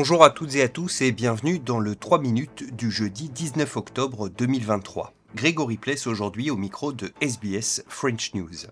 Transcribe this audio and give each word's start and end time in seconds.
Bonjour 0.00 0.24
à 0.24 0.30
toutes 0.30 0.54
et 0.54 0.62
à 0.62 0.68
tous 0.70 1.02
et 1.02 1.12
bienvenue 1.12 1.58
dans 1.58 1.78
le 1.78 1.94
3 1.94 2.22
minutes 2.22 2.74
du 2.74 2.90
jeudi 2.90 3.28
19 3.28 3.76
octobre 3.76 4.30
2023. 4.30 5.12
Grégory 5.34 5.76
Pless 5.76 6.06
aujourd'hui 6.06 6.50
au 6.50 6.56
micro 6.56 6.94
de 6.94 7.12
SBS 7.20 7.84
French 7.86 8.32
News. 8.32 8.70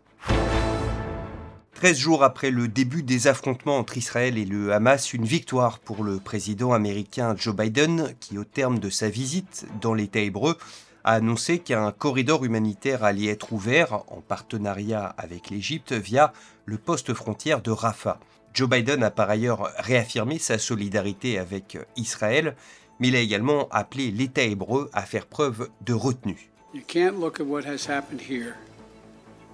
13 1.75 1.99
jours 1.99 2.25
après 2.25 2.51
le 2.51 2.67
début 2.67 3.03
des 3.03 3.27
affrontements 3.27 3.77
entre 3.77 3.99
Israël 3.99 4.39
et 4.39 4.47
le 4.47 4.73
Hamas, 4.73 5.13
une 5.13 5.27
victoire 5.27 5.81
pour 5.81 6.03
le 6.03 6.17
président 6.17 6.73
américain 6.73 7.35
Joe 7.37 7.55
Biden 7.55 8.15
qui 8.21 8.39
au 8.39 8.45
terme 8.45 8.79
de 8.79 8.89
sa 8.89 9.11
visite 9.11 9.67
dans 9.83 9.93
l'État 9.93 10.21
hébreu 10.21 10.57
a 11.05 11.13
annoncé 11.13 11.59
qu'un 11.59 11.93
corridor 11.93 12.47
humanitaire 12.47 13.05
allait 13.05 13.27
être 13.27 13.53
ouvert 13.53 14.03
en 14.09 14.23
partenariat 14.27 15.15
avec 15.19 15.51
l'Égypte 15.51 15.93
via 15.93 16.33
le 16.65 16.79
poste 16.79 17.13
frontière 17.13 17.61
de 17.61 17.71
Rafah. 17.71 18.19
Joe 18.55 18.69
Biden 18.69 19.03
a 19.03 19.11
par 19.11 19.31
ailleurs 19.31 19.73
réaffirmé 19.79 20.39
sa 20.39 20.59
solidarité 20.59 21.39
avec 21.39 21.79
Israël, 21.97 22.57
mais 22.99 23.09
il 23.09 23.17
a 23.17 23.21
également 23.21 23.69
appelé 23.71 24.11
l'État 24.11 24.43
hébreu 24.43 24.91
à 24.93 25.03
faire 25.03 25.27
preuve 25.27 25.69
de 25.85 25.93
retenue. 25.93 26.51
You 26.75 26.83
can't 26.87 27.19
look 27.19 27.41
at 27.41 27.47
what 27.47 27.65
has 27.65 27.87
happened 27.87 28.21
here 28.21 28.57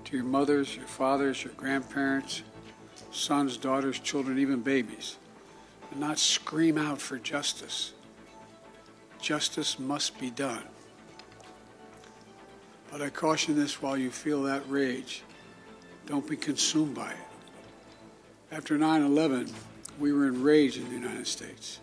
to 0.04 0.16
your 0.16 0.24
mothers, 0.24 0.74
your 0.74 0.86
fathers, 0.86 1.44
your 1.44 1.54
grandparents, 1.56 2.42
sons, 3.12 3.56
daughters, 3.56 4.00
children, 4.00 4.38
even 4.38 4.62
babies, 4.62 5.16
and 5.92 6.00
not 6.00 6.18
scream 6.18 6.76
out 6.76 7.00
for 7.00 7.18
justice. 7.18 7.92
Justice 9.20 9.78
must 9.78 10.18
be 10.18 10.30
done. 10.30 10.64
But 12.90 13.00
I 13.00 13.10
caution 13.10 13.54
this 13.54 13.80
while 13.80 13.96
you 13.96 14.10
feel 14.10 14.42
that 14.42 14.68
rage, 14.68 15.22
don't 16.06 16.28
be 16.28 16.36
consumed 16.36 16.94
by 16.94 17.12
it. 17.12 17.33
After 18.52 18.78
9 18.78 19.02
11, 19.02 19.46
we 19.98 20.12
were 20.12 20.28
enraged 20.28 20.76
in 20.76 20.88
the 20.88 20.94
United 20.94 21.26
States. 21.26 21.80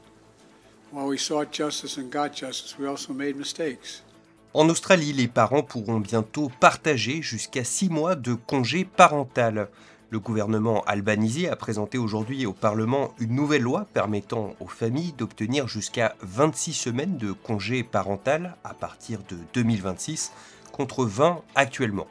While 0.92 1.08
we 1.08 1.17
sought 1.17 1.52
justice 1.52 1.98
and 1.98 2.12
got 2.12 2.36
justice, 2.36 2.78
we 2.78 2.88
also 2.88 3.14
made 3.14 3.36
mistakes. 3.36 4.04
En 4.54 4.70
Australie, 4.70 5.14
les 5.14 5.28
parents 5.28 5.64
pourront 5.64 6.00
bientôt 6.00 6.52
partager 6.59 7.22
jusqu'à 7.22 7.64
6 7.64 7.89
mois 7.89 8.16
de 8.16 8.34
congé 8.34 8.86
parental. 8.86 9.70
Le 10.09 10.20
gouvernement 10.20 10.84
albanisé 10.86 11.48
a 11.48 11.56
présenté 11.56 11.98
aujourd'hui 11.98 12.45
au 12.45 12.52
Parlement 12.52 13.14
une 13.20 13.34
nouvelle 13.34 13.62
loi 13.62 13.88
permettant 13.94 14.56
aux 14.59 14.67
familles 14.67 15.14
d'obtenir 15.14 15.70
jusqu'à 15.70 16.16
26 16.22 16.73
semaines 16.73 17.17
de 17.17 17.32
congé 17.32 17.84
parental 17.84 18.58
à 18.66 18.73
partir 18.73 19.20
de 19.30 19.38
2026 19.54 20.34
contre 20.73 21.06
20 21.06 21.42
actuellement. 21.56 22.08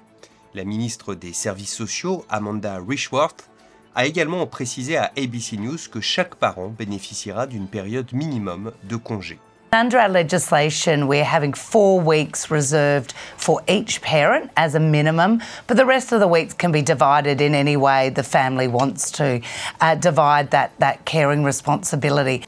La 0.54 0.64
ministre 0.64 1.14
des 1.14 1.34
Services 1.34 1.74
sociaux, 1.74 2.24
Amanda 2.30 2.80
Richworth, 2.86 3.49
a 3.94 4.06
également 4.06 4.46
précisé 4.46 4.96
à 4.96 5.12
ABC 5.16 5.56
News 5.56 5.78
que 5.90 6.00
chaque 6.00 6.36
parent 6.36 6.68
bénéficiera 6.68 7.46
d'une 7.46 7.66
période 7.66 8.12
minimum 8.12 8.72
de 8.84 8.96
congé. 8.96 9.38
Under 9.72 9.98
our 9.98 10.08
legislation, 10.08 11.06
we're 11.06 11.24
having 11.24 11.54
four 11.54 12.00
weeks 12.00 12.50
reserved 12.50 13.12
for 13.36 13.62
each 13.68 14.00
parent 14.00 14.50
as 14.56 14.74
a 14.74 14.80
minimum, 14.80 15.40
but 15.68 15.76
the 15.76 15.86
rest 15.86 16.12
of 16.12 16.20
the 16.20 16.26
weeks 16.26 16.52
can 16.52 16.72
be 16.72 16.82
divided 16.82 17.40
in 17.40 17.54
any 17.54 17.76
way 17.76 18.10
the 18.10 18.24
family 18.24 18.66
wants 18.66 19.12
to 19.12 19.40
uh, 19.80 19.94
divide 19.94 20.50
that, 20.50 20.72
that 20.80 21.04
caring 21.04 21.44
responsibility. 21.44 22.42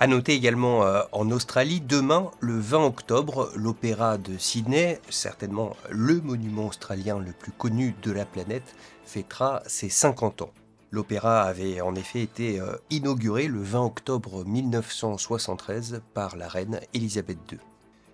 À 0.00 0.08
noter 0.08 0.34
également 0.34 0.82
euh, 0.82 1.02
en 1.12 1.30
Australie, 1.30 1.80
demain, 1.80 2.32
le 2.40 2.58
20 2.58 2.84
octobre, 2.84 3.50
l'Opéra 3.54 4.18
de 4.18 4.36
Sydney, 4.36 4.98
certainement 5.08 5.74
le 5.88 6.20
monument 6.20 6.66
australien 6.66 7.18
le 7.18 7.32
plus 7.32 7.52
connu 7.52 7.94
de 8.02 8.10
la 8.10 8.26
planète, 8.26 8.74
fêtera 9.04 9.62
ses 9.66 9.88
50 9.88 10.42
ans. 10.42 10.50
L'opéra 10.90 11.42
avait 11.42 11.80
en 11.80 11.94
effet 11.94 12.22
été 12.22 12.60
euh, 12.60 12.76
inauguré 12.90 13.48
le 13.48 13.60
20 13.60 13.84
octobre 13.84 14.44
1973 14.44 16.02
par 16.14 16.36
la 16.36 16.48
reine 16.48 16.80
Elisabeth 16.94 17.38
II. 17.50 17.58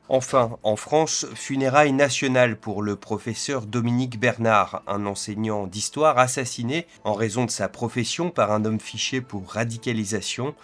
Enfin, 0.08 0.58
en 0.62 0.76
France, 0.76 1.26
funérailles 1.34 1.92
nationales 1.92 2.58
pour 2.58 2.82
le 2.82 2.96
professeur 2.96 3.66
Dominique 3.66 4.18
Bernard, 4.18 4.82
un 4.86 5.06
enseignant 5.06 5.66
d'histoire 5.66 6.18
assassiné 6.18 6.86
en 7.04 7.14
raison 7.14 7.44
de 7.44 7.50
sa 7.50 7.68
profession 7.68 8.30
par 8.30 8.52
un 8.52 8.64
homme 8.64 8.80
fiché 8.80 9.20
pour 9.20 9.52
radicalisation. 9.52 10.54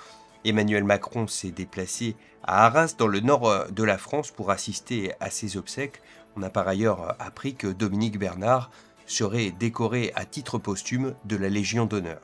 Emmanuel 0.45 0.85
Macron 0.85 1.27
s'est 1.27 1.51
déplacé 1.51 2.17
à 2.43 2.67
Arras, 2.67 2.95
dans 2.99 3.07
le 3.07 3.21
nord 3.21 3.49
euh, 3.49 3.69
de 3.69 3.85
la 3.85 3.99
France, 3.99 4.31
pour 4.31 4.51
assister 4.51 5.13
à 5.21 5.31
ses 5.31 5.57
obsèques. 5.57 6.03
On 6.37 6.43
a 6.43 6.51
par 6.51 6.69
ailleurs 6.69 7.17
appris 7.19 7.55
que 7.55 7.69
Dominique 7.69 8.19
Bernard 8.19 8.71
serait 9.09 9.51
décoré 9.51 10.13
à 10.15 10.25
titre 10.25 10.59
posthume 10.59 11.15
de 11.25 11.37
la 11.37 11.49
Légion 11.49 11.87
d'honneur. 11.87 12.21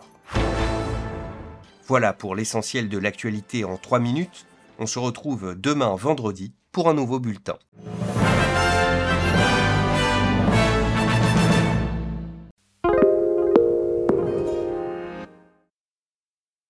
Voilà 1.86 2.12
pour 2.12 2.34
l'essentiel 2.34 2.88
de 2.88 2.98
l'actualité 2.98 3.64
en 3.64 3.76
3 3.76 3.98
minutes. 3.98 4.46
On 4.78 4.86
se 4.86 4.98
retrouve 4.98 5.54
demain 5.56 5.94
vendredi 5.96 6.52
pour 6.72 6.88
un 6.88 6.94
nouveau 6.94 7.18
bulletin. 7.18 7.58